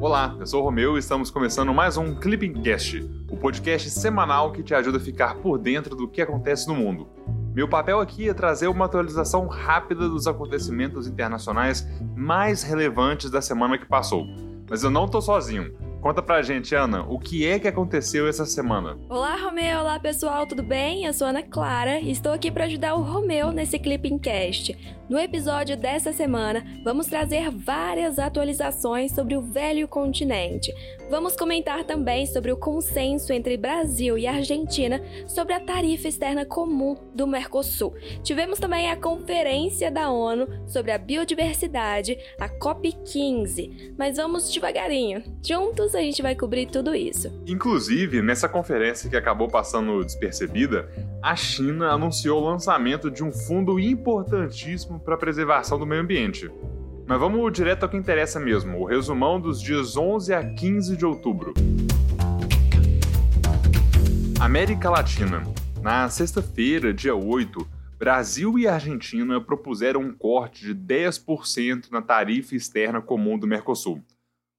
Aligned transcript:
Olá, 0.00 0.36
eu 0.38 0.46
sou 0.46 0.62
o 0.62 0.64
Romeu 0.64 0.94
e 0.94 1.00
estamos 1.00 1.28
começando 1.28 1.74
mais 1.74 1.96
um 1.96 2.14
Clipping 2.14 2.62
Cast, 2.62 3.04
o 3.28 3.36
podcast 3.36 3.90
semanal 3.90 4.52
que 4.52 4.62
te 4.62 4.72
ajuda 4.72 4.98
a 4.98 5.00
ficar 5.00 5.34
por 5.34 5.58
dentro 5.58 5.96
do 5.96 6.06
que 6.06 6.22
acontece 6.22 6.68
no 6.68 6.76
mundo. 6.76 7.08
Meu 7.52 7.66
papel 7.66 7.98
aqui 7.98 8.28
é 8.28 8.32
trazer 8.32 8.68
uma 8.68 8.84
atualização 8.84 9.48
rápida 9.48 10.08
dos 10.08 10.28
acontecimentos 10.28 11.08
internacionais 11.08 11.84
mais 12.14 12.62
relevantes 12.62 13.28
da 13.28 13.42
semana 13.42 13.76
que 13.76 13.86
passou. 13.86 14.24
Mas 14.70 14.84
eu 14.84 14.90
não 14.90 15.06
estou 15.06 15.20
sozinho. 15.20 15.74
Conta 16.00 16.22
pra 16.22 16.42
gente, 16.42 16.76
Ana, 16.76 17.02
o 17.02 17.18
que 17.18 17.44
é 17.44 17.58
que 17.58 17.66
aconteceu 17.66 18.28
essa 18.28 18.46
semana? 18.46 18.96
Olá, 19.08 19.34
Romeu! 19.34 19.80
Olá, 19.80 19.98
pessoal, 19.98 20.46
tudo 20.46 20.62
bem? 20.62 21.04
Eu 21.04 21.12
sou 21.12 21.26
Ana 21.26 21.42
Clara 21.42 21.98
e 21.98 22.12
estou 22.12 22.32
aqui 22.32 22.52
para 22.52 22.66
ajudar 22.66 22.94
o 22.94 23.02
Romeu 23.02 23.50
nesse 23.50 23.80
Clipping 23.80 24.16
Cast. 24.16 24.78
No 25.08 25.18
episódio 25.18 25.76
dessa 25.76 26.12
semana, 26.12 26.64
vamos 26.84 27.06
trazer 27.06 27.50
várias 27.50 28.18
atualizações 28.18 29.10
sobre 29.12 29.34
o 29.36 29.40
velho 29.40 29.88
continente. 29.88 30.72
Vamos 31.10 31.34
comentar 31.34 31.82
também 31.84 32.26
sobre 32.26 32.52
o 32.52 32.56
consenso 32.58 33.32
entre 33.32 33.56
Brasil 33.56 34.18
e 34.18 34.26
Argentina 34.26 35.00
sobre 35.26 35.54
a 35.54 35.60
tarifa 35.60 36.08
externa 36.08 36.44
comum 36.44 36.94
do 37.14 37.26
Mercosul. 37.26 37.94
Tivemos 38.22 38.58
também 38.58 38.90
a 38.90 38.96
conferência 38.96 39.90
da 39.90 40.10
ONU 40.10 40.46
sobre 40.68 40.92
a 40.92 40.98
biodiversidade, 40.98 42.18
a 42.38 42.48
COP15. 42.48 43.94
Mas 43.98 44.18
vamos 44.18 44.52
devagarinho. 44.52 45.24
Juntos 45.42 45.87
a 45.94 46.00
gente 46.00 46.22
vai 46.22 46.34
cobrir 46.34 46.66
tudo 46.66 46.94
isso. 46.94 47.32
Inclusive, 47.46 48.22
nessa 48.22 48.48
conferência 48.48 49.08
que 49.08 49.16
acabou 49.16 49.48
passando 49.48 50.04
despercebida, 50.04 50.88
a 51.22 51.34
China 51.34 51.90
anunciou 51.90 52.42
o 52.42 52.44
lançamento 52.50 53.10
de 53.10 53.22
um 53.24 53.32
fundo 53.32 53.78
importantíssimo 53.78 55.00
para 55.00 55.14
a 55.14 55.18
preservação 55.18 55.78
do 55.78 55.86
meio 55.86 56.02
ambiente. 56.02 56.50
Mas 57.06 57.18
vamos 57.18 57.52
direto 57.52 57.84
ao 57.84 57.88
que 57.88 57.96
interessa 57.96 58.38
mesmo, 58.38 58.78
o 58.78 58.84
resumão 58.84 59.40
dos 59.40 59.62
dias 59.62 59.96
11 59.96 60.34
a 60.34 60.44
15 60.44 60.96
de 60.96 61.06
outubro. 61.06 61.54
América 64.38 64.90
Latina. 64.90 65.42
Na 65.82 66.08
sexta-feira, 66.08 66.92
dia 66.92 67.14
8, 67.14 67.66
Brasil 67.98 68.58
e 68.58 68.68
Argentina 68.68 69.40
propuseram 69.40 70.00
um 70.00 70.12
corte 70.12 70.64
de 70.64 70.74
10% 70.74 71.90
na 71.90 72.00
tarifa 72.00 72.54
externa 72.54 73.00
comum 73.00 73.36
do 73.36 73.46
Mercosul. 73.46 74.00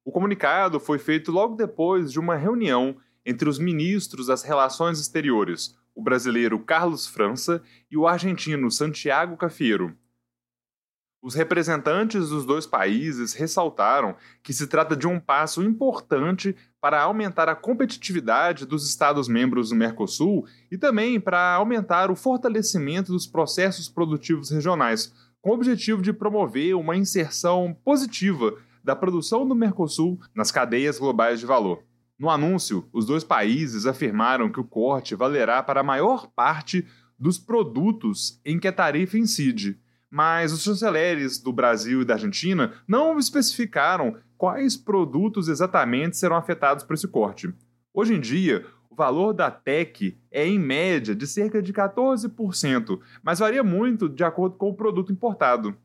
O 0.10 0.12
comunicado 0.12 0.80
foi 0.80 0.98
feito 0.98 1.32
logo 1.32 1.56
depois 1.56 2.12
de 2.12 2.20
uma 2.20 2.36
reunião 2.36 2.98
entre 3.24 3.48
os 3.48 3.60
ministros 3.60 4.26
das 4.26 4.42
Relações 4.42 5.00
Exteriores, 5.00 5.78
o 5.94 6.02
brasileiro 6.02 6.58
Carlos 6.58 7.06
França 7.06 7.62
e 7.92 7.96
o 7.96 8.08
argentino 8.08 8.72
Santiago 8.72 9.38
Cafiero. 9.38 9.96
Os 11.22 11.36
representantes 11.36 12.30
dos 12.30 12.44
dois 12.44 12.66
países 12.66 13.36
ressaltaram 13.36 14.16
que 14.42 14.52
se 14.52 14.66
trata 14.66 14.96
de 14.96 15.06
um 15.06 15.20
passo 15.20 15.62
importante 15.62 16.56
para 16.82 17.00
aumentar 17.00 17.48
a 17.48 17.56
competitividade 17.56 18.66
dos 18.66 18.90
Estados-membros 18.90 19.70
do 19.70 19.76
Mercosul 19.76 20.48
e 20.72 20.78
também 20.80 21.20
para 21.20 21.54
aumentar 21.54 22.10
o 22.10 22.16
fortalecimento 22.16 23.12
dos 23.12 23.28
processos 23.28 23.88
produtivos 23.88 24.50
regionais, 24.50 25.14
com 25.40 25.52
o 25.52 25.54
objetivo 25.54 26.02
de 26.02 26.12
promover 26.12 26.76
uma 26.76 26.98
inserção 26.98 27.78
positiva 27.86 28.58
da 28.90 28.96
produção 28.96 29.48
do 29.48 29.54
Mercosul 29.54 30.20
nas 30.34 30.52
cadeias 30.52 30.98
globais 30.98 31.40
de 31.40 31.46
valor. 31.46 31.84
No 32.18 32.28
anúncio, 32.28 32.90
os 32.92 33.06
dois 33.06 33.24
países 33.24 33.86
afirmaram 33.86 34.52
que 34.52 34.60
o 34.60 34.64
corte 34.64 35.14
valerá 35.14 35.62
para 35.62 35.82
a 35.82 35.84
maior 35.84 36.26
parte 36.26 36.88
dos 37.16 37.38
produtos 37.38 38.42
em 38.44 38.58
que 38.58 38.68
a 38.68 38.74
tarifa 38.74 39.16
incide, 39.16 39.80
mas 40.10 40.52
os 40.52 40.64
chanceleres 40.64 41.38
do 41.38 41.54
Brasil 41.54 42.02
e 42.02 42.06
da 42.06 42.16
Argentina 42.16 42.74
não 42.88 43.20
especificaram 43.20 44.16
quais 44.36 44.76
produtos 44.76 45.50
exatamente 45.50 46.18
serão 46.18 46.36
afetados 46.36 46.84
por 46.84 46.96
esse 46.96 47.08
corte. 47.08 47.54
Hoje 47.94 48.16
em 48.16 48.20
dia, 48.20 48.66
o 48.90 48.96
valor 48.96 49.34
da 49.34 49.52
TEC 49.52 50.18
é 50.32 50.48
em 50.48 50.58
média 50.58 51.14
de 51.14 51.28
cerca 51.28 51.62
de 51.62 51.72
14%, 51.72 53.00
mas 53.22 53.38
varia 53.38 53.64
muito 53.64 54.10
de 54.10 54.24
acordo 54.24 54.56
com 54.56 54.68
o 54.68 54.76
produto 54.76 55.12
importado. 55.14 55.78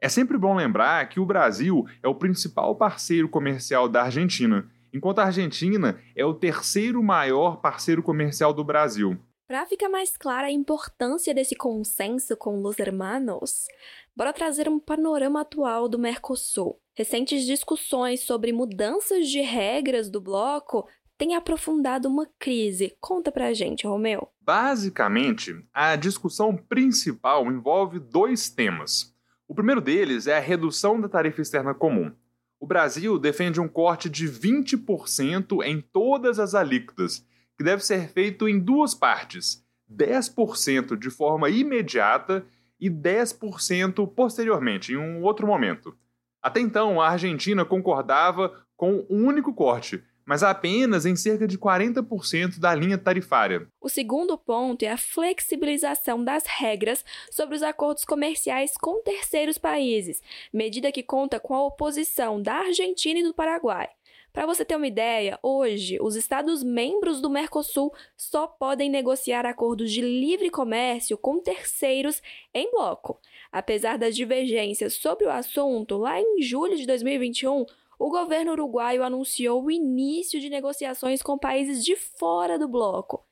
É 0.00 0.08
sempre 0.08 0.38
bom 0.38 0.54
lembrar 0.54 1.08
que 1.08 1.18
o 1.18 1.26
Brasil 1.26 1.84
é 2.02 2.08
o 2.08 2.14
principal 2.14 2.76
parceiro 2.76 3.28
comercial 3.28 3.88
da 3.88 4.02
Argentina 4.02 4.70
enquanto 4.92 5.18
a 5.18 5.24
Argentina 5.24 6.00
é 6.14 6.24
o 6.24 6.34
terceiro 6.34 7.02
maior 7.02 7.60
parceiro 7.60 8.02
comercial 8.02 8.52
do 8.52 8.64
Brasil. 8.64 9.18
Para 9.46 9.64
ficar 9.64 9.88
mais 9.88 10.14
clara 10.16 10.48
a 10.48 10.52
importância 10.52 11.34
desse 11.34 11.56
consenso 11.56 12.36
com 12.36 12.62
os 12.62 12.78
hermanos, 12.78 13.66
bora 14.14 14.32
trazer 14.32 14.68
um 14.68 14.78
panorama 14.78 15.40
atual 15.40 15.88
do 15.88 15.98
Mercosul. 15.98 16.78
Recentes 16.94 17.46
discussões 17.46 18.20
sobre 18.20 18.52
mudanças 18.52 19.28
de 19.28 19.40
regras 19.40 20.10
do 20.10 20.20
bloco 20.20 20.86
têm 21.16 21.34
aprofundado 21.34 22.08
uma 22.08 22.26
crise. 22.38 22.94
Conta 23.00 23.32
pra 23.32 23.54
gente, 23.54 23.86
Romeu. 23.86 24.28
Basicamente, 24.40 25.54
a 25.72 25.96
discussão 25.96 26.54
principal 26.54 27.46
envolve 27.46 27.98
dois 27.98 28.50
temas. 28.50 29.16
O 29.48 29.54
primeiro 29.54 29.80
deles 29.80 30.26
é 30.26 30.36
a 30.36 30.40
redução 30.40 31.00
da 31.00 31.08
tarifa 31.08 31.40
externa 31.40 31.72
comum. 31.72 32.12
O 32.60 32.66
Brasil 32.66 33.18
defende 33.18 33.58
um 33.58 33.66
corte 33.66 34.10
de 34.10 34.28
20% 34.28 35.64
em 35.64 35.80
todas 35.80 36.38
as 36.38 36.54
alíquotas, 36.54 37.26
que 37.56 37.64
deve 37.64 37.82
ser 37.82 38.10
feito 38.10 38.46
em 38.46 38.58
duas 38.58 38.94
partes: 38.94 39.64
10% 39.90 40.98
de 40.98 41.08
forma 41.08 41.48
imediata 41.48 42.44
e 42.78 42.90
10% 42.90 44.06
posteriormente, 44.14 44.92
em 44.92 44.98
um 44.98 45.22
outro 45.22 45.46
momento. 45.46 45.96
Até 46.42 46.60
então, 46.60 47.00
a 47.00 47.08
Argentina 47.08 47.64
concordava 47.64 48.54
com 48.76 49.06
um 49.08 49.26
único 49.26 49.54
corte, 49.54 50.04
mas 50.28 50.42
apenas 50.42 51.06
em 51.06 51.16
cerca 51.16 51.48
de 51.48 51.56
40% 51.56 52.58
da 52.58 52.74
linha 52.74 52.98
tarifária. 52.98 53.66
O 53.80 53.88
segundo 53.88 54.36
ponto 54.36 54.82
é 54.82 54.90
a 54.90 54.98
flexibilização 54.98 56.22
das 56.22 56.44
regras 56.46 57.02
sobre 57.30 57.56
os 57.56 57.62
acordos 57.62 58.04
comerciais 58.04 58.72
com 58.78 59.02
terceiros 59.02 59.56
países, 59.56 60.20
medida 60.52 60.92
que 60.92 61.02
conta 61.02 61.40
com 61.40 61.54
a 61.54 61.64
oposição 61.64 62.42
da 62.42 62.56
Argentina 62.56 63.20
e 63.20 63.22
do 63.22 63.32
Paraguai. 63.32 63.88
Para 64.30 64.44
você 64.44 64.66
ter 64.66 64.76
uma 64.76 64.86
ideia, 64.86 65.38
hoje 65.42 65.96
os 65.98 66.14
Estados 66.14 66.62
membros 66.62 67.22
do 67.22 67.30
Mercosul 67.30 67.90
só 68.14 68.46
podem 68.46 68.90
negociar 68.90 69.46
acordos 69.46 69.90
de 69.90 70.02
livre 70.02 70.50
comércio 70.50 71.16
com 71.16 71.40
terceiros 71.40 72.20
em 72.52 72.70
bloco. 72.70 73.18
Apesar 73.50 73.96
das 73.96 74.14
divergências 74.14 74.92
sobre 74.92 75.24
o 75.24 75.30
assunto, 75.30 75.96
lá 75.96 76.20
em 76.20 76.42
julho 76.42 76.76
de 76.76 76.86
2021, 76.86 77.64
o 77.98 78.10
governo 78.10 78.52
uruguaio 78.52 79.02
anunciou 79.02 79.64
o 79.64 79.70
início 79.70 80.40
de 80.40 80.48
negociações 80.48 81.20
com 81.20 81.36
países 81.36 81.84
de 81.84 81.96
fora 81.96 82.58
do 82.58 82.68
bloco. 82.68 83.24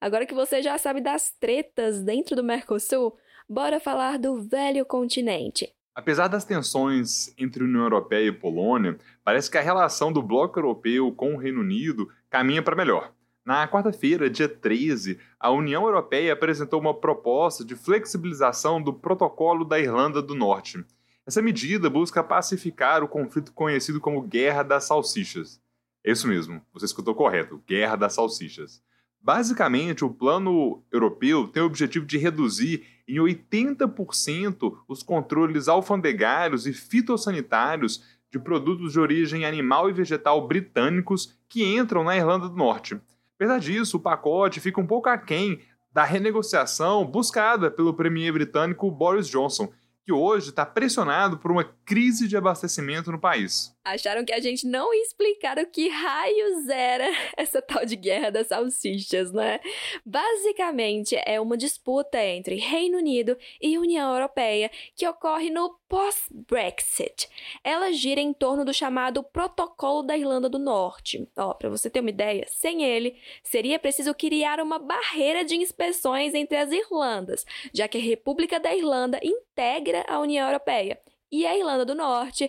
Agora 0.00 0.26
que 0.26 0.34
você 0.34 0.62
já 0.62 0.78
sabe 0.78 1.00
das 1.00 1.30
tretas 1.30 2.02
dentro 2.02 2.34
do 2.34 2.42
Mercosul, 2.42 3.16
bora 3.48 3.78
falar 3.78 4.18
do 4.18 4.40
velho 4.40 4.84
continente. 4.86 5.72
Apesar 5.94 6.26
das 6.28 6.44
tensões 6.44 7.32
entre 7.38 7.62
a 7.62 7.66
União 7.66 7.82
Europeia 7.82 8.28
e 8.28 8.32
Polônia, 8.32 8.98
parece 9.22 9.50
que 9.50 9.58
a 9.58 9.62
relação 9.62 10.12
do 10.12 10.22
bloco 10.22 10.58
europeu 10.58 11.12
com 11.12 11.34
o 11.34 11.38
Reino 11.38 11.60
Unido 11.60 12.08
caminha 12.28 12.62
para 12.62 12.74
melhor. 12.74 13.12
Na 13.44 13.68
quarta-feira, 13.68 14.30
dia 14.30 14.48
13, 14.48 15.20
a 15.38 15.50
União 15.50 15.84
Europeia 15.84 16.32
apresentou 16.32 16.80
uma 16.80 16.94
proposta 16.94 17.62
de 17.62 17.76
flexibilização 17.76 18.82
do 18.82 18.92
Protocolo 18.92 19.66
da 19.66 19.78
Irlanda 19.78 20.22
do 20.22 20.34
Norte. 20.34 20.82
Essa 21.26 21.40
medida 21.40 21.88
busca 21.88 22.22
pacificar 22.22 23.02
o 23.02 23.08
conflito 23.08 23.52
conhecido 23.52 24.00
como 24.00 24.22
Guerra 24.22 24.62
das 24.62 24.84
Salsichas. 24.84 25.60
É 26.04 26.12
isso 26.12 26.28
mesmo, 26.28 26.60
você 26.72 26.84
escutou 26.84 27.14
correto, 27.14 27.62
Guerra 27.66 27.96
das 27.96 28.12
Salsichas. 28.12 28.82
Basicamente, 29.22 30.04
o 30.04 30.10
plano 30.10 30.84
europeu 30.92 31.48
tem 31.48 31.62
o 31.62 31.66
objetivo 31.66 32.04
de 32.04 32.18
reduzir 32.18 32.84
em 33.08 33.16
80% 33.16 34.76
os 34.86 35.02
controles 35.02 35.66
alfandegários 35.66 36.66
e 36.66 36.74
fitossanitários 36.74 38.04
de 38.30 38.38
produtos 38.38 38.92
de 38.92 39.00
origem 39.00 39.46
animal 39.46 39.88
e 39.88 39.94
vegetal 39.94 40.46
britânicos 40.46 41.38
que 41.48 41.64
entram 41.64 42.04
na 42.04 42.14
Irlanda 42.14 42.50
do 42.50 42.56
Norte. 42.56 43.00
Apesar 43.36 43.58
disso, 43.60 43.96
o 43.96 44.00
pacote 44.00 44.60
fica 44.60 44.78
um 44.78 44.86
pouco 44.86 45.08
aquém 45.08 45.60
da 45.90 46.04
renegociação 46.04 47.06
buscada 47.06 47.70
pelo 47.70 47.94
premier 47.94 48.32
britânico 48.32 48.90
Boris 48.90 49.26
Johnson, 49.26 49.72
que 50.04 50.12
hoje 50.12 50.50
está 50.50 50.66
pressionado 50.66 51.38
por 51.38 51.50
uma 51.50 51.64
crise 51.84 52.28
de 52.28 52.36
abastecimento 52.36 53.10
no 53.10 53.18
país. 53.18 53.73
Acharam 53.84 54.24
que 54.24 54.32
a 54.32 54.40
gente 54.40 54.66
não 54.66 54.94
ia 54.94 55.02
explicar 55.02 55.58
o 55.58 55.66
que 55.66 55.90
raios 55.90 56.68
era 56.70 57.06
essa 57.36 57.60
tal 57.60 57.84
de 57.84 57.96
guerra 57.96 58.30
das 58.30 58.46
salsichas, 58.46 59.30
né? 59.30 59.60
Basicamente, 60.06 61.14
é 61.26 61.38
uma 61.38 61.54
disputa 61.54 62.18
entre 62.18 62.54
Reino 62.54 62.96
Unido 62.96 63.36
e 63.60 63.76
União 63.76 64.14
Europeia 64.14 64.70
que 64.96 65.06
ocorre 65.06 65.50
no 65.50 65.78
pós-Brexit. 65.86 67.28
Ela 67.62 67.92
gira 67.92 68.22
em 68.22 68.32
torno 68.32 68.64
do 68.64 68.72
chamado 68.72 69.22
Protocolo 69.22 70.02
da 70.02 70.16
Irlanda 70.16 70.48
do 70.48 70.58
Norte. 70.58 71.28
Ó, 71.36 71.52
para 71.52 71.68
você 71.68 71.90
ter 71.90 72.00
uma 72.00 72.08
ideia, 72.08 72.46
sem 72.48 72.82
ele, 72.82 73.16
seria 73.42 73.78
preciso 73.78 74.14
criar 74.14 74.60
uma 74.60 74.78
barreira 74.78 75.44
de 75.44 75.56
inspeções 75.56 76.32
entre 76.34 76.56
as 76.56 76.72
Irlandas, 76.72 77.44
já 77.72 77.86
que 77.86 77.98
a 77.98 78.00
República 78.00 78.58
da 78.58 78.74
Irlanda 78.74 79.20
integra 79.22 80.06
a 80.08 80.18
União 80.20 80.46
Europeia 80.46 80.98
e 81.34 81.44
a 81.44 81.56
Irlanda 81.56 81.84
do 81.84 81.96
Norte 81.96 82.48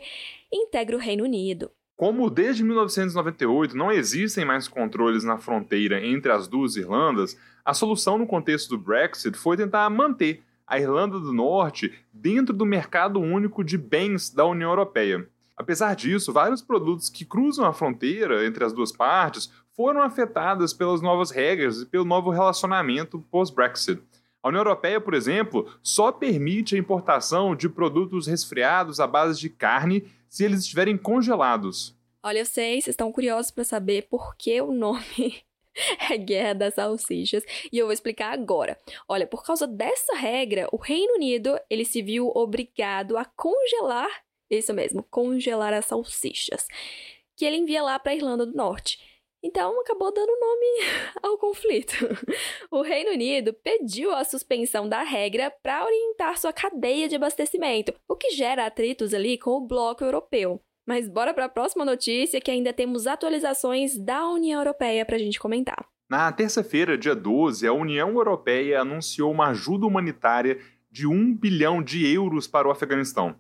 integra 0.56 0.96
o 0.96 1.00
Reino 1.00 1.24
Unido. 1.24 1.70
Como 1.96 2.30
desde 2.30 2.64
1998 2.64 3.76
não 3.76 3.92
existem 3.92 4.44
mais 4.44 4.68
controles 4.68 5.24
na 5.24 5.38
fronteira 5.38 6.06
entre 6.06 6.32
as 6.32 6.48
duas 6.48 6.76
Irlandas, 6.76 7.38
a 7.64 7.74
solução 7.74 8.18
no 8.18 8.28
contexto 8.28 8.70
do 8.70 8.78
Brexit 8.78 9.38
foi 9.38 9.56
tentar 9.56 9.90
manter 9.90 10.44
a 10.68 10.80
Irlanda 10.80 11.20
do 11.20 11.32
Norte 11.32 11.94
dentro 12.12 12.54
do 12.54 12.66
mercado 12.66 13.20
único 13.20 13.64
de 13.64 13.78
bens 13.78 14.30
da 14.30 14.46
União 14.46 14.70
Europeia. 14.70 15.28
Apesar 15.56 15.96
disso, 15.96 16.34
vários 16.34 16.62
produtos 16.62 17.10
que 17.10 17.24
cruzam 17.24 17.66
a 17.66 17.74
fronteira 17.74 18.46
entre 18.46 18.64
as 18.64 18.74
duas 18.74 18.92
partes 18.92 19.50
foram 19.74 20.02
afetados 20.02 20.74
pelas 20.74 21.02
novas 21.02 21.32
regras 21.32 21.82
e 21.82 21.86
pelo 21.86 22.06
novo 22.06 22.30
relacionamento 22.30 23.20
pós-Brexit. 23.32 24.02
A 24.44 24.50
União 24.50 24.60
Europeia, 24.60 25.02
por 25.02 25.14
exemplo, 25.14 25.68
só 25.82 26.12
permite 26.12 26.76
a 26.76 26.78
importação 26.78 27.56
de 27.56 27.68
produtos 27.68 28.28
resfriados 28.28 29.00
à 29.00 29.08
base 29.08 29.40
de 29.40 29.50
carne 29.50 30.06
se 30.30 30.44
eles 30.44 30.62
estiverem 30.62 30.98
congelados. 30.98 31.96
Olha, 32.24 32.40
eu 32.40 32.46
sei, 32.46 32.82
vocês 32.82 32.94
estão 32.94 33.12
curiosos 33.12 33.52
para 33.52 33.64
saber 33.64 34.08
por 34.10 34.36
que 34.36 34.60
o 34.60 34.72
nome 34.72 35.44
é 36.10 36.18
Guerra 36.18 36.54
das 36.54 36.74
Salsichas 36.74 37.44
e 37.72 37.78
eu 37.78 37.86
vou 37.86 37.94
explicar 37.94 38.34
agora. 38.34 38.78
Olha, 39.08 39.28
por 39.28 39.44
causa 39.44 39.68
dessa 39.68 40.16
regra, 40.16 40.68
o 40.72 40.78
Reino 40.78 41.16
Unido 41.16 41.60
ele 41.70 41.86
se 41.86 42.02
viu 42.02 42.32
obrigado 42.34 43.18
a 43.18 43.26
congelar, 43.26 44.10
isso 44.50 44.74
mesmo, 44.74 45.04
congelar 45.04 45.74
as 45.74 45.86
salsichas, 45.86 46.68
que 47.36 47.46
ele 47.46 47.58
envia 47.58 47.84
lá 47.84 48.00
para 48.00 48.12
a 48.12 48.16
Irlanda 48.16 48.46
do 48.46 48.56
Norte. 48.56 49.00
Então 49.46 49.80
acabou 49.80 50.12
dando 50.12 50.40
nome 50.40 50.66
ao 51.22 51.38
conflito. 51.38 51.94
O 52.72 52.82
Reino 52.82 53.12
Unido 53.12 53.54
pediu 53.54 54.12
a 54.12 54.24
suspensão 54.24 54.90
da 54.90 55.04
regra 55.04 55.54
para 55.62 55.86
orientar 55.86 56.36
sua 56.40 56.52
cadeia 56.52 57.08
de 57.08 57.16
abastecimento, 57.16 57.94
o 58.10 58.16
que 58.16 58.32
gera 58.32 58.66
atritos 58.66 59.14
ali 59.14 59.38
com 59.38 59.52
o 59.52 59.68
bloco 59.68 60.04
europeu. 60.04 60.60
Mas 60.88 61.08
bora 61.08 61.32
para 61.32 61.46
a 61.46 61.50
próxima 61.50 61.86
notícia 61.86 62.42
que 62.42 62.50
ainda 62.50 62.74
temos 62.74 63.06
atualizações 63.06 63.96
da 63.96 64.28
União 64.28 64.60
Europeia 64.60 65.06
para 65.06 65.16
a 65.16 65.20
gente 65.20 65.40
comentar. 65.40 65.86
Na 66.10 66.32
terça-feira, 66.32 66.98
dia 66.98 67.16
12, 67.16 67.68
a 67.68 67.74
União 67.74 68.10
Europeia 68.10 68.82
anunciou 68.82 69.32
uma 69.32 69.50
ajuda 69.50 69.86
humanitária 69.86 70.60
de 70.90 71.06
1 71.06 71.36
bilhão 71.36 71.84
de 71.84 72.12
euros 72.12 72.48
para 72.48 72.68
o 72.68 72.72
Afeganistão. 72.72 73.36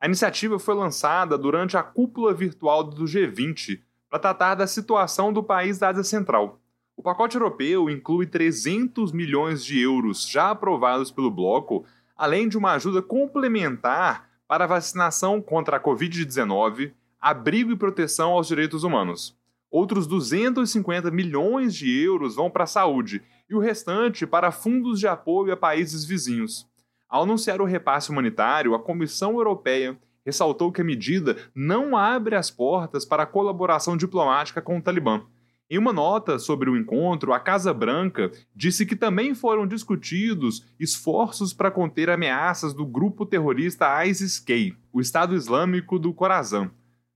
A 0.00 0.06
iniciativa 0.06 0.56
foi 0.60 0.76
lançada 0.76 1.36
durante 1.36 1.76
a 1.76 1.82
cúpula 1.82 2.32
virtual 2.32 2.84
do 2.84 3.04
G20, 3.04 3.80
para 4.08 4.18
tratar 4.18 4.54
da 4.54 4.66
situação 4.66 5.32
do 5.32 5.42
país 5.42 5.78
da 5.78 5.88
Ásia 5.88 6.04
Central. 6.04 6.60
O 6.96 7.02
pacote 7.02 7.36
europeu 7.36 7.88
inclui 7.88 8.26
300 8.26 9.12
milhões 9.12 9.64
de 9.64 9.80
euros 9.80 10.28
já 10.28 10.50
aprovados 10.50 11.10
pelo 11.10 11.30
bloco, 11.30 11.84
além 12.16 12.48
de 12.48 12.58
uma 12.58 12.72
ajuda 12.72 13.00
complementar 13.00 14.28
para 14.48 14.64
a 14.64 14.66
vacinação 14.68 15.40
contra 15.40 15.76
a 15.76 15.80
Covid-19, 15.80 16.92
abrigo 17.20 17.70
e 17.70 17.76
proteção 17.76 18.32
aos 18.32 18.48
direitos 18.48 18.82
humanos. 18.82 19.36
Outros 19.70 20.06
250 20.06 21.10
milhões 21.10 21.74
de 21.74 22.02
euros 22.02 22.34
vão 22.34 22.50
para 22.50 22.64
a 22.64 22.66
saúde 22.66 23.22
e 23.48 23.54
o 23.54 23.60
restante 23.60 24.26
para 24.26 24.50
fundos 24.50 24.98
de 24.98 25.06
apoio 25.06 25.52
a 25.52 25.56
países 25.56 26.04
vizinhos. 26.04 26.66
Ao 27.08 27.22
anunciar 27.22 27.60
o 27.60 27.64
repasse 27.64 28.10
humanitário, 28.10 28.74
a 28.74 28.78
Comissão 28.78 29.32
Europeia 29.32 29.98
ressaltou 30.28 30.70
que 30.70 30.82
a 30.82 30.84
medida 30.84 31.38
não 31.54 31.96
abre 31.96 32.36
as 32.36 32.50
portas 32.50 33.06
para 33.06 33.22
a 33.22 33.26
colaboração 33.26 33.96
diplomática 33.96 34.60
com 34.60 34.76
o 34.76 34.82
Talibã. 34.82 35.22
Em 35.70 35.78
uma 35.78 35.90
nota 35.90 36.38
sobre 36.38 36.68
o 36.68 36.76
encontro, 36.76 37.32
a 37.32 37.40
Casa 37.40 37.72
Branca 37.72 38.30
disse 38.54 38.84
que 38.84 38.94
também 38.94 39.34
foram 39.34 39.66
discutidos 39.66 40.66
esforços 40.78 41.54
para 41.54 41.70
conter 41.70 42.10
ameaças 42.10 42.74
do 42.74 42.84
grupo 42.84 43.24
terrorista 43.24 44.04
ISIS-K, 44.06 44.76
o 44.92 45.00
Estado 45.00 45.34
Islâmico 45.34 45.98
do 45.98 46.12
Khorasan. 46.12 46.70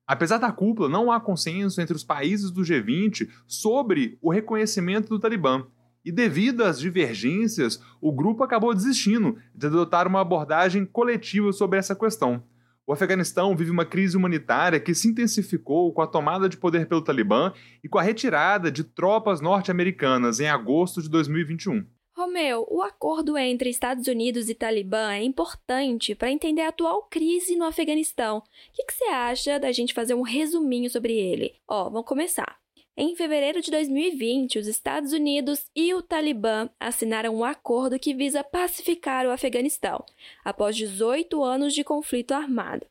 Apesar 0.06 0.38
da 0.38 0.50
cúpula, 0.50 0.88
não 0.88 1.12
há 1.12 1.20
consenso 1.20 1.82
entre 1.82 1.94
os 1.94 2.04
países 2.04 2.50
do 2.50 2.62
G20 2.62 3.28
sobre 3.46 4.18
o 4.22 4.30
reconhecimento 4.30 5.10
do 5.10 5.18
Talibã. 5.18 5.66
E 6.02 6.10
devido 6.10 6.64
às 6.64 6.80
divergências, 6.80 7.78
o 8.00 8.10
grupo 8.10 8.42
acabou 8.42 8.74
desistindo 8.74 9.36
de 9.54 9.66
adotar 9.66 10.08
uma 10.08 10.20
abordagem 10.20 10.86
coletiva 10.86 11.52
sobre 11.52 11.78
essa 11.78 11.94
questão. 11.94 12.42
O 12.84 12.92
Afeganistão 12.92 13.54
vive 13.54 13.70
uma 13.70 13.84
crise 13.84 14.16
humanitária 14.16 14.80
que 14.80 14.94
se 14.94 15.08
intensificou 15.08 15.92
com 15.92 16.02
a 16.02 16.06
tomada 16.06 16.48
de 16.48 16.56
poder 16.56 16.88
pelo 16.88 17.02
Talibã 17.02 17.52
e 17.82 17.88
com 17.88 17.98
a 17.98 18.02
retirada 18.02 18.72
de 18.72 18.82
tropas 18.82 19.40
norte-americanas 19.40 20.40
em 20.40 20.48
agosto 20.48 21.00
de 21.00 21.08
2021. 21.08 21.86
Romeu, 22.14 22.66
o 22.68 22.82
acordo 22.82 23.38
entre 23.38 23.70
Estados 23.70 24.06
Unidos 24.06 24.48
e 24.48 24.54
Talibã 24.54 25.12
é 25.12 25.22
importante 25.22 26.14
para 26.14 26.30
entender 26.30 26.62
a 26.62 26.68
atual 26.68 27.04
crise 27.04 27.56
no 27.56 27.64
Afeganistão. 27.64 28.38
O 28.38 28.42
que, 28.72 28.84
que 28.84 28.92
você 28.92 29.04
acha 29.06 29.58
da 29.58 29.72
gente 29.72 29.94
fazer 29.94 30.14
um 30.14 30.22
resuminho 30.22 30.90
sobre 30.90 31.14
ele? 31.14 31.54
Ó, 31.66 31.84
vamos 31.84 32.06
começar. 32.06 32.61
Em 32.94 33.16
fevereiro 33.16 33.62
de 33.62 33.70
2020, 33.70 34.58
os 34.58 34.66
Estados 34.66 35.14
Unidos 35.14 35.66
e 35.74 35.94
o 35.94 36.02
Talibã 36.02 36.68
assinaram 36.78 37.34
um 37.34 37.42
acordo 37.42 37.98
que 37.98 38.12
visa 38.12 38.44
pacificar 38.44 39.24
o 39.24 39.30
Afeganistão, 39.30 40.04
após 40.44 40.76
18 40.76 41.42
anos 41.42 41.72
de 41.72 41.82
conflito 41.82 42.32
armado. 42.32 42.86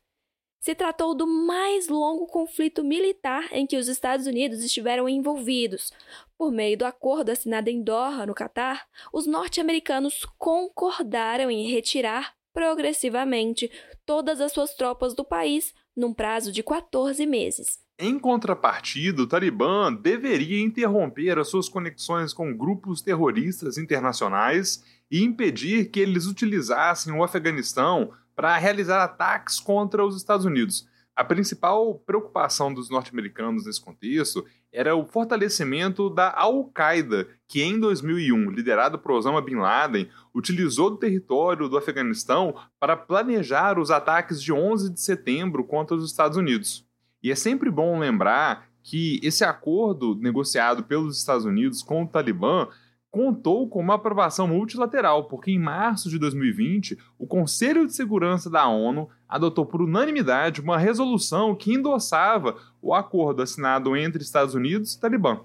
Se 0.58 0.74
tratou 0.74 1.14
do 1.14 1.24
mais 1.24 1.88
longo 1.88 2.26
conflito 2.26 2.82
militar 2.82 3.48
em 3.52 3.64
que 3.64 3.76
os 3.76 3.86
Estados 3.86 4.26
Unidos 4.26 4.64
estiveram 4.64 5.08
envolvidos. 5.08 5.92
Por 6.36 6.50
meio 6.50 6.76
do 6.76 6.84
acordo 6.84 7.30
assinado 7.30 7.70
em 7.70 7.80
Doha, 7.80 8.26
no 8.26 8.34
Catar, 8.34 8.88
os 9.12 9.24
norte-americanos 9.24 10.24
concordaram 10.36 11.48
em 11.48 11.70
retirar 11.70 12.34
progressivamente 12.52 13.70
todas 14.04 14.40
as 14.40 14.52
suas 14.52 14.74
tropas 14.74 15.14
do 15.14 15.24
país 15.24 15.74
num 15.96 16.12
prazo 16.12 16.52
de 16.52 16.62
14 16.62 17.24
meses. 17.26 17.80
Em 17.98 18.18
contrapartida, 18.18 19.22
o 19.22 19.26
Talibã 19.26 19.92
deveria 19.92 20.60
interromper 20.60 21.38
as 21.38 21.48
suas 21.48 21.68
conexões 21.68 22.32
com 22.32 22.56
grupos 22.56 23.00
terroristas 23.00 23.78
internacionais 23.78 24.82
e 25.10 25.22
impedir 25.22 25.90
que 25.90 26.00
eles 26.00 26.26
utilizassem 26.26 27.12
o 27.12 27.22
Afeganistão 27.22 28.12
para 28.34 28.56
realizar 28.56 29.04
ataques 29.04 29.60
contra 29.60 30.04
os 30.04 30.16
Estados 30.16 30.46
Unidos. 30.46 30.88
A 31.14 31.22
principal 31.22 31.94
preocupação 32.06 32.72
dos 32.72 32.88
norte-americanos 32.88 33.66
nesse 33.66 33.80
contexto 33.80 34.44
era 34.72 34.96
o 34.96 35.04
fortalecimento 35.04 36.08
da 36.08 36.32
Al-Qaeda, 36.34 37.28
que 37.46 37.62
em 37.62 37.78
2001, 37.78 38.50
liderado 38.50 38.98
por 38.98 39.12
Osama 39.12 39.42
Bin 39.42 39.56
Laden, 39.56 40.08
utilizou 40.34 40.88
o 40.88 40.96
território 40.96 41.68
do 41.68 41.76
Afeganistão 41.76 42.54
para 42.80 42.96
planejar 42.96 43.78
os 43.78 43.90
ataques 43.90 44.42
de 44.42 44.52
11 44.52 44.90
de 44.94 45.00
setembro 45.00 45.62
contra 45.62 45.94
os 45.94 46.10
Estados 46.10 46.38
Unidos. 46.38 46.86
E 47.22 47.30
é 47.30 47.34
sempre 47.34 47.70
bom 47.70 47.98
lembrar 47.98 48.66
que 48.82 49.20
esse 49.22 49.44
acordo 49.44 50.14
negociado 50.16 50.82
pelos 50.82 51.18
Estados 51.18 51.44
Unidos 51.44 51.82
com 51.82 52.02
o 52.02 52.08
Talibã 52.08 52.66
contou 53.12 53.68
com 53.68 53.78
uma 53.78 53.94
aprovação 53.94 54.48
multilateral, 54.48 55.28
porque 55.28 55.50
em 55.50 55.58
março 55.58 56.08
de 56.08 56.18
2020, 56.18 56.98
o 57.18 57.26
Conselho 57.26 57.86
de 57.86 57.94
Segurança 57.94 58.48
da 58.48 58.66
ONU 58.66 59.08
adotou 59.28 59.66
por 59.66 59.82
unanimidade 59.82 60.62
uma 60.62 60.78
resolução 60.78 61.54
que 61.54 61.74
endossava 61.74 62.56
o 62.80 62.94
acordo 62.94 63.42
assinado 63.42 63.94
entre 63.94 64.22
Estados 64.22 64.54
Unidos 64.54 64.94
e 64.94 65.00
Talibã. 65.00 65.40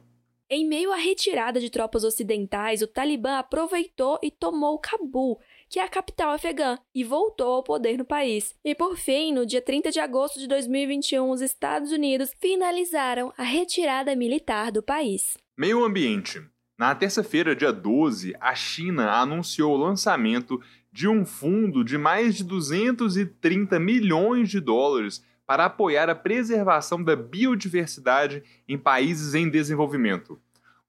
Em 0.50 0.66
meio 0.66 0.94
à 0.94 0.96
retirada 0.96 1.60
de 1.60 1.70
tropas 1.70 2.06
ocidentais, 2.06 2.82
o 2.82 2.88
Talibã 2.88 3.38
aproveitou 3.38 4.18
e 4.24 4.32
tomou 4.32 4.80
Cabul, 4.80 5.38
que 5.70 5.78
é 5.78 5.84
a 5.84 5.90
capital 5.90 6.32
afegã, 6.32 6.80
e 6.96 7.04
voltou 7.04 7.52
ao 7.52 7.64
poder 7.64 7.98
no 7.98 8.06
país. 8.06 8.56
E 8.64 8.74
por 8.74 8.96
fim, 8.96 9.34
no 9.34 9.46
dia 9.46 9.62
30 9.62 9.92
de 9.92 10.00
agosto 10.00 10.40
de 10.40 10.48
2021, 10.48 11.30
os 11.30 11.42
Estados 11.42 11.92
Unidos 11.92 12.32
finalizaram 12.40 13.34
a 13.38 13.44
retirada 13.44 14.16
militar 14.16 14.72
do 14.72 14.82
país. 14.82 15.38
Meio 15.58 15.84
ambiente. 15.84 16.42
Na 16.78 16.94
terça-feira, 16.94 17.56
dia 17.56 17.74
12, 17.74 18.36
a 18.40 18.54
China 18.54 19.10
anunciou 19.12 19.74
o 19.74 19.78
lançamento 19.78 20.62
de 20.94 21.08
um 21.08 21.26
fundo 21.26 21.84
de 21.84 21.98
mais 21.98 22.36
de 22.36 22.44
230 22.44 23.80
milhões 23.80 24.48
de 24.48 24.60
dólares 24.60 25.26
para 25.48 25.66
apoiar 25.66 26.08
a 26.08 26.14
preservação 26.14 27.04
da 27.04 27.16
biodiversidade 27.16 28.44
em 28.70 28.78
países 28.78 29.34
em 29.34 29.50
desenvolvimento. 29.50 30.40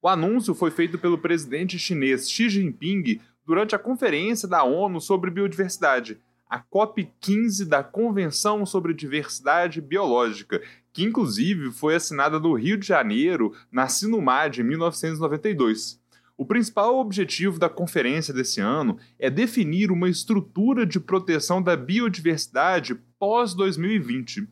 O 0.02 0.08
anúncio 0.08 0.54
foi 0.54 0.70
feito 0.70 0.98
pelo 0.98 1.16
presidente 1.16 1.78
chinês 1.78 2.30
Xi 2.30 2.50
Jinping 2.50 3.18
durante 3.46 3.74
a 3.74 3.78
Conferência 3.78 4.46
da 4.46 4.62
ONU 4.64 5.00
sobre 5.00 5.30
Biodiversidade, 5.30 6.20
a 6.50 6.60
COP15 6.60 7.64
da 7.64 7.82
Convenção 7.82 8.66
sobre 8.66 8.92
Diversidade 8.92 9.80
Biológica, 9.80 10.62
que 10.92 11.04
inclusive 11.04 11.70
foi 11.70 11.94
assinada 11.94 12.38
no 12.38 12.54
Rio 12.54 12.76
de 12.76 12.86
Janeiro, 12.86 13.54
na 13.70 13.88
Sinumad, 13.88 14.60
em 14.60 14.64
1992. 14.64 16.00
O 16.36 16.46
principal 16.46 16.98
objetivo 16.98 17.58
da 17.58 17.68
conferência 17.68 18.32
desse 18.32 18.60
ano 18.60 18.96
é 19.18 19.28
definir 19.28 19.90
uma 19.90 20.08
estrutura 20.08 20.86
de 20.86 21.00
proteção 21.00 21.60
da 21.60 21.76
biodiversidade 21.76 22.94
pós-2020. 23.18 24.46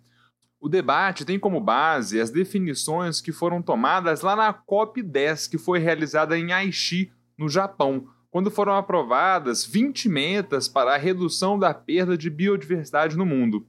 O 0.60 0.68
debate 0.68 1.24
tem 1.24 1.38
como 1.38 1.60
base 1.60 2.20
as 2.20 2.30
definições 2.30 3.20
que 3.20 3.30
foram 3.30 3.62
tomadas 3.62 4.22
lá 4.22 4.34
na 4.34 4.52
COP10, 4.52 5.48
que 5.48 5.58
foi 5.58 5.78
realizada 5.78 6.36
em 6.36 6.52
Aichi, 6.52 7.12
no 7.38 7.48
Japão, 7.48 8.08
quando 8.30 8.50
foram 8.50 8.74
aprovadas 8.74 9.64
20 9.64 10.08
metas 10.08 10.66
para 10.66 10.94
a 10.94 10.98
redução 10.98 11.56
da 11.56 11.72
perda 11.72 12.18
de 12.18 12.28
biodiversidade 12.28 13.16
no 13.16 13.24
mundo. 13.24 13.64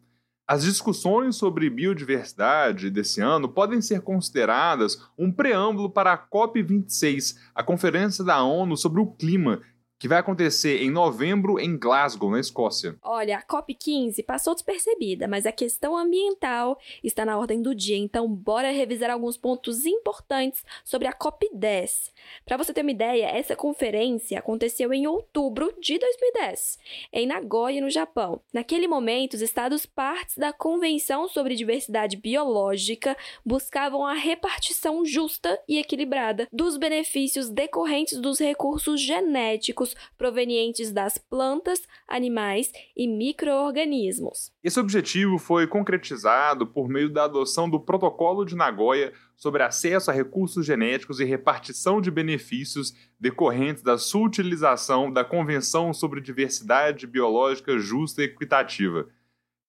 As 0.49 0.63
discussões 0.63 1.35
sobre 1.35 1.69
biodiversidade 1.69 2.89
desse 2.89 3.19
ano 3.19 3.49
podem 3.49 3.81
ser 3.81 3.99
consideradas 3.99 4.97
um 5.17 5.29
preâmbulo 5.29 5.89
para 5.89 6.13
a 6.13 6.17
COP26, 6.17 7.35
a 7.53 7.61
Conferência 7.61 8.23
da 8.23 8.41
ONU 8.41 8.77
sobre 8.77 9.01
o 9.01 9.07
Clima, 9.07 9.61
que 9.99 10.07
vai 10.07 10.19
acontecer 10.19 10.83
em 10.83 10.91
novembro 10.91 11.59
em 11.59 11.77
Glasgow, 11.77 12.29
na 12.29 12.39
Escócia. 12.39 12.95
Olha, 13.01 13.37
a 13.37 13.41
COP15 13.41 14.23
passou 14.23 14.53
despercebida, 14.53 15.27
mas 15.27 15.45
a 15.45 15.51
questão 15.51 15.97
ambiental 15.97 16.77
está 17.03 17.25
na 17.25 17.37
ordem 17.37 17.61
do 17.61 17.73
dia, 17.73 17.97
então 17.97 18.27
bora 18.27 18.71
revisar 18.71 19.09
alguns 19.09 19.37
pontos 19.37 19.85
importantes 19.85 20.63
sobre 20.83 21.07
a 21.07 21.13
COP10. 21.13 22.11
Para 22.45 22.57
você 22.57 22.73
ter 22.73 22.81
uma 22.81 22.91
ideia, 22.91 23.25
essa 23.25 23.55
conferência 23.55 24.37
aconteceu 24.37 24.93
em 24.93 25.07
outubro 25.07 25.73
de 25.81 25.97
2010, 25.97 26.79
em 27.11 27.25
Nagoya, 27.25 27.81
no 27.81 27.89
Japão. 27.89 28.41
Naquele 28.53 28.87
momento, 28.87 29.33
os 29.33 29.41
estados 29.41 29.85
partes 29.85 30.37
da 30.37 30.53
Convenção 30.53 31.27
sobre 31.27 31.55
Diversidade 31.55 32.17
Biológica 32.17 33.17
buscavam 33.45 34.05
a 34.05 34.13
repartição 34.13 35.03
justa 35.03 35.59
e 35.67 35.79
equilibrada 35.79 36.47
dos 36.51 36.77
benefícios 36.77 37.49
decorrentes 37.49 38.19
dos 38.19 38.39
recursos 38.39 39.01
genéticos 39.01 39.87
químicos 39.88 39.96
provenientes 40.17 40.91
das 40.91 41.17
plantas, 41.17 41.82
animais 42.08 42.72
e 42.96 43.08
microorganismos. 43.08 44.51
Esse 44.63 44.79
objetivo 44.79 45.38
foi 45.38 45.67
concretizado 45.67 46.65
por 46.65 46.89
meio 46.89 47.10
da 47.10 47.25
adoção 47.25 47.70
do 47.70 47.79
Protocolo 47.79 48.44
de 48.44 48.56
Nagoya 48.56 49.13
sobre 49.36 49.63
acesso 49.63 50.10
a 50.10 50.13
recursos 50.13 50.65
genéticos 50.65 51.20
e 51.20 51.24
repartição 51.24 52.01
de 52.01 52.10
benefícios 52.10 52.94
decorrentes 53.20 53.84
da 53.84 53.98
sua 53.98 54.25
utilização 54.25 55.12
da 55.12 55.24
Convenção 55.24 55.94
sobre 55.94 56.22
Diversidade 56.22 57.06
Biológica 57.06 57.77
Justa 57.77 58.22
e 58.22 58.25
Equitativa. 58.25 59.08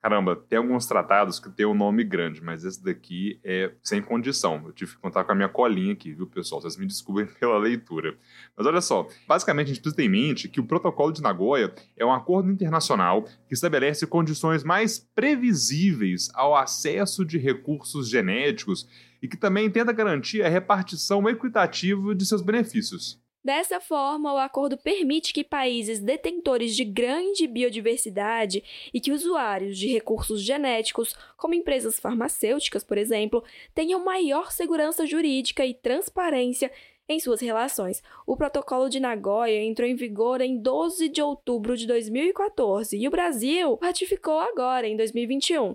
Caramba, 0.00 0.36
tem 0.36 0.58
alguns 0.58 0.86
tratados 0.86 1.40
que 1.40 1.50
tem 1.50 1.66
um 1.66 1.74
nome 1.74 2.04
grande, 2.04 2.40
mas 2.40 2.64
esse 2.64 2.82
daqui 2.82 3.40
é 3.42 3.72
sem 3.82 4.00
condição. 4.00 4.62
Eu 4.64 4.72
tive 4.72 4.92
que 4.92 4.98
contar 4.98 5.24
com 5.24 5.32
a 5.32 5.34
minha 5.34 5.48
colinha 5.48 5.92
aqui, 5.92 6.12
viu, 6.12 6.26
pessoal? 6.28 6.60
Vocês 6.60 6.76
me 6.76 6.86
desculpem 6.86 7.26
pela 7.40 7.58
leitura. 7.58 8.16
Mas 8.56 8.64
olha 8.64 8.80
só, 8.80 9.08
basicamente 9.26 9.66
a 9.66 9.68
gente 9.74 9.80
precisa 9.80 9.96
ter 9.96 10.04
em 10.04 10.08
mente 10.08 10.48
que 10.48 10.60
o 10.60 10.66
Protocolo 10.66 11.12
de 11.12 11.20
Nagoya 11.20 11.74
é 11.96 12.06
um 12.06 12.12
acordo 12.12 12.48
internacional 12.48 13.24
que 13.48 13.54
estabelece 13.54 14.06
condições 14.06 14.62
mais 14.62 15.00
previsíveis 15.00 16.30
ao 16.32 16.54
acesso 16.54 17.24
de 17.24 17.36
recursos 17.36 18.08
genéticos 18.08 18.88
e 19.20 19.26
que 19.26 19.36
também 19.36 19.68
tenta 19.68 19.92
garantir 19.92 20.42
a 20.42 20.48
repartição 20.48 21.28
equitativa 21.28 22.14
de 22.14 22.24
seus 22.24 22.40
benefícios. 22.40 23.20
Dessa 23.44 23.80
forma, 23.80 24.32
o 24.32 24.38
acordo 24.38 24.76
permite 24.76 25.32
que 25.32 25.44
países 25.44 26.00
detentores 26.00 26.74
de 26.74 26.84
grande 26.84 27.46
biodiversidade 27.46 28.62
e 28.92 29.00
que 29.00 29.12
usuários 29.12 29.78
de 29.78 29.86
recursos 29.86 30.42
genéticos, 30.42 31.14
como 31.36 31.54
empresas 31.54 32.00
farmacêuticas, 32.00 32.82
por 32.82 32.98
exemplo, 32.98 33.42
tenham 33.74 34.04
maior 34.04 34.50
segurança 34.50 35.06
jurídica 35.06 35.64
e 35.64 35.72
transparência 35.72 36.70
em 37.08 37.18
suas 37.18 37.40
relações. 37.40 38.02
O 38.26 38.36
Protocolo 38.36 38.90
de 38.90 39.00
Nagoya 39.00 39.62
entrou 39.62 39.88
em 39.88 39.94
vigor 39.94 40.40
em 40.40 40.58
12 40.58 41.08
de 41.08 41.22
outubro 41.22 41.76
de 41.76 41.86
2014 41.86 42.98
e 42.98 43.08
o 43.08 43.10
Brasil 43.10 43.78
ratificou 43.80 44.38
agora, 44.38 44.86
em 44.86 44.96
2021. 44.96 45.74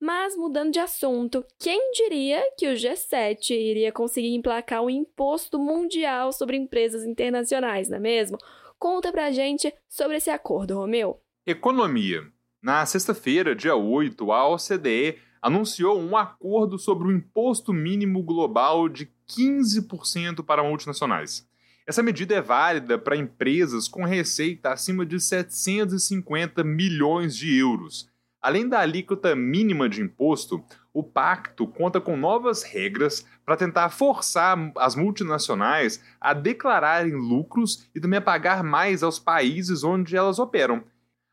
Mas 0.00 0.34
mudando 0.34 0.72
de 0.72 0.78
assunto, 0.78 1.44
quem 1.58 1.92
diria 1.92 2.42
que 2.56 2.66
o 2.66 2.74
G7 2.74 3.50
iria 3.50 3.92
conseguir 3.92 4.34
emplacar 4.34 4.82
um 4.82 4.88
imposto 4.88 5.58
mundial 5.58 6.32
sobre 6.32 6.56
empresas 6.56 7.04
internacionais, 7.04 7.90
não 7.90 7.98
é 7.98 8.00
mesmo? 8.00 8.38
Conta 8.78 9.12
pra 9.12 9.30
gente 9.30 9.70
sobre 9.86 10.16
esse 10.16 10.30
acordo, 10.30 10.74
Romeu. 10.74 11.20
Economia. 11.46 12.26
Na 12.62 12.86
sexta-feira, 12.86 13.54
dia 13.54 13.76
8, 13.76 14.32
a 14.32 14.48
OCDE 14.48 15.18
anunciou 15.42 16.00
um 16.00 16.16
acordo 16.16 16.78
sobre 16.78 17.08
o 17.08 17.12
imposto 17.12 17.70
mínimo 17.70 18.22
global 18.22 18.88
de 18.88 19.06
15% 19.28 20.42
para 20.42 20.62
multinacionais. 20.62 21.46
Essa 21.86 22.02
medida 22.02 22.34
é 22.34 22.40
válida 22.40 22.98
para 22.98 23.16
empresas 23.16 23.86
com 23.86 24.04
receita 24.04 24.72
acima 24.72 25.04
de 25.04 25.20
750 25.20 26.64
milhões 26.64 27.36
de 27.36 27.54
euros 27.54 28.09
Além 28.40 28.66
da 28.66 28.80
alíquota 28.80 29.36
mínima 29.36 29.88
de 29.88 30.00
imposto, 30.00 30.64
o 30.94 31.02
pacto 31.02 31.66
conta 31.66 32.00
com 32.00 32.16
novas 32.16 32.62
regras 32.62 33.24
para 33.44 33.56
tentar 33.56 33.90
forçar 33.90 34.56
as 34.78 34.96
multinacionais 34.96 36.02
a 36.20 36.32
declararem 36.32 37.12
lucros 37.12 37.86
e 37.94 38.00
também 38.00 38.18
a 38.18 38.22
pagar 38.22 38.64
mais 38.64 39.02
aos 39.02 39.18
países 39.18 39.84
onde 39.84 40.16
elas 40.16 40.38
operam. 40.38 40.82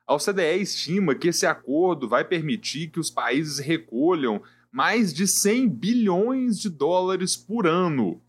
A 0.06 0.16
OCDE 0.16 0.62
estima 0.62 1.16
que 1.16 1.30
esse 1.30 1.46
acordo 1.46 2.10
vai 2.10 2.24
permitir 2.24 2.88
que 2.88 3.00
os 3.00 3.10
países 3.10 3.60
recolham 3.60 4.42
mais 4.72 5.14
de 5.14 5.28
100 5.28 5.70
bilhões 5.70 6.60
de 6.60 6.70
dólares 6.70 7.36
por 7.38 7.66
ano. 7.66 8.22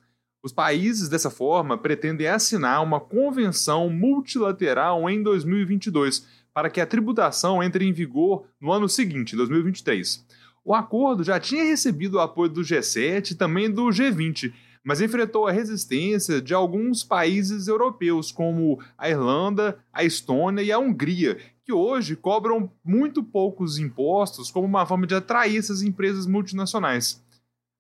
Os 0.43 0.53
países, 0.53 1.09
dessa 1.09 1.31
forma, 1.31 1.77
pretendem 1.77 2.29
assinar 2.29 2.83
uma 2.83 3.01
convenção 3.01 3.91
multilateral 3.91 5.11
em 5.11 5.23
2022 5.23 6.27
para 6.53 6.71
que 6.71 6.81
a 6.81 6.87
tributação 6.87 7.63
entre 7.63 7.85
em 7.85 7.93
vigor 7.93 8.47
no 8.61 8.73
ano 8.73 8.89
seguinte, 8.89 9.37
2023. 9.37 10.27
O 10.65 10.75
acordo 10.75 11.25
já 11.25 11.41
tinha 11.41 11.65
recebido 11.65 12.17
o 12.17 12.21
apoio 12.21 12.51
do 12.51 12.61
G7 12.61 13.31
e 13.31 13.35
também 13.35 13.71
do 13.71 13.87
G20, 13.87 14.53
mas 14.85 15.01
enfrentou 15.01 15.47
a 15.47 15.53
resistência 15.53 16.41
de 16.41 16.55
alguns 16.55 17.05
países 17.05 17.69
europeus, 17.69 18.33
como 18.33 18.79
a 18.97 19.09
Irlanda, 19.09 19.79
a 19.93 20.05
Estônia 20.05 20.63
e 20.63 20.73
a 20.73 20.79
Hungria, 20.79 21.39
que 21.65 21.73
hoje 21.73 22.17
cobram 22.17 22.71
muito 22.85 23.23
poucos 23.23 23.79
impostos 23.79 24.51
como 24.51 24.67
uma 24.67 24.87
forma 24.87 25.07
de 25.07 25.15
atrair 25.15 25.59
essas 25.59 25.83
empresas 25.83 26.27
multinacionais. 26.27 27.23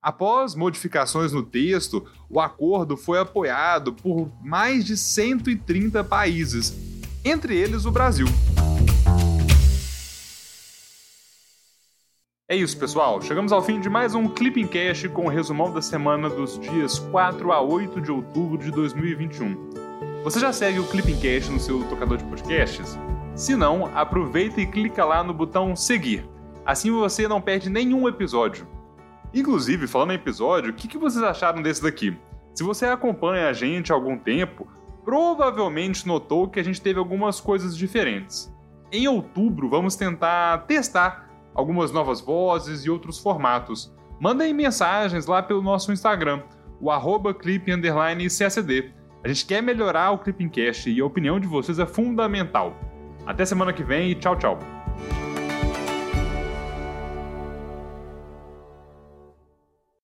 Após 0.00 0.54
modificações 0.54 1.32
no 1.32 1.42
texto, 1.42 2.06
o 2.30 2.40
acordo 2.40 2.96
foi 2.96 3.18
apoiado 3.18 3.92
por 3.92 4.30
mais 4.42 4.84
de 4.84 4.96
130 4.96 6.04
países, 6.04 6.75
entre 7.25 7.56
eles 7.56 7.84
o 7.84 7.90
Brasil. 7.90 8.26
É 12.50 12.56
isso, 12.56 12.78
pessoal. 12.78 13.20
Chegamos 13.20 13.52
ao 13.52 13.60
fim 13.60 13.78
de 13.78 13.90
mais 13.90 14.14
um 14.14 14.26
Clipping 14.26 14.68
Cash 14.68 15.06
com 15.08 15.26
o 15.26 15.28
resumão 15.28 15.70
da 15.70 15.82
semana 15.82 16.30
dos 16.30 16.58
dias 16.58 16.98
4 16.98 17.52
a 17.52 17.60
8 17.60 18.00
de 18.00 18.10
outubro 18.10 18.56
de 18.56 18.70
2021. 18.70 19.68
Você 20.24 20.40
já 20.40 20.50
segue 20.50 20.78
o 20.78 20.86
Clipping 20.86 21.20
Cash 21.20 21.50
no 21.50 21.60
seu 21.60 21.84
tocador 21.90 22.16
de 22.16 22.24
podcasts? 22.24 22.98
Se 23.34 23.54
não, 23.54 23.94
aproveita 23.94 24.62
e 24.62 24.66
clica 24.66 25.04
lá 25.04 25.22
no 25.22 25.34
botão 25.34 25.76
seguir. 25.76 26.26
Assim 26.64 26.90
você 26.90 27.28
não 27.28 27.38
perde 27.38 27.68
nenhum 27.68 28.08
episódio. 28.08 28.66
Inclusive, 29.34 29.86
falando 29.86 30.12
em 30.12 30.14
episódio, 30.14 30.70
o 30.70 30.74
que 30.74 30.96
vocês 30.96 31.22
acharam 31.22 31.60
desse 31.60 31.82
daqui? 31.82 32.16
Se 32.54 32.64
você 32.64 32.86
acompanha 32.86 33.50
a 33.50 33.52
gente 33.52 33.92
há 33.92 33.94
algum 33.94 34.16
tempo, 34.16 34.66
provavelmente 35.04 36.08
notou 36.08 36.48
que 36.48 36.58
a 36.58 36.64
gente 36.64 36.80
teve 36.80 36.98
algumas 36.98 37.42
coisas 37.42 37.76
diferentes. 37.76 38.50
Em 38.90 39.06
outubro, 39.06 39.68
vamos 39.68 39.96
tentar 39.96 40.64
testar 40.66 41.27
algumas 41.58 41.90
novas 41.90 42.20
vozes 42.20 42.84
e 42.84 42.90
outros 42.90 43.18
formatos. 43.18 43.92
Mandem 44.20 44.54
mensagens 44.54 45.26
lá 45.26 45.42
pelo 45.42 45.60
nosso 45.60 45.92
Instagram, 45.92 46.40
o 46.80 46.88
arroba. 46.88 47.36
A 49.24 49.28
gente 49.28 49.44
quer 49.44 49.60
melhorar 49.60 50.12
o 50.12 50.18
Clipping 50.18 50.48
Cast 50.48 50.88
e 50.88 51.00
a 51.00 51.04
opinião 51.04 51.40
de 51.40 51.48
vocês 51.48 51.80
é 51.80 51.86
fundamental. 51.86 52.76
Até 53.26 53.44
semana 53.44 53.72
que 53.72 53.82
vem 53.82 54.12
e 54.12 54.14
tchau, 54.14 54.36
tchau. 54.36 54.77